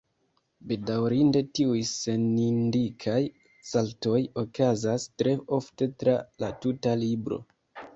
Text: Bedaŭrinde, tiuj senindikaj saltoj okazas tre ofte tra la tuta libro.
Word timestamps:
Bedaŭrinde, 0.69 1.43
tiuj 1.59 1.75
senindikaj 1.91 3.21
saltoj 3.75 4.17
okazas 4.47 5.09
tre 5.23 5.39
ofte 5.63 5.95
tra 6.03 6.21
la 6.47 6.55
tuta 6.67 7.01
libro. 7.09 7.45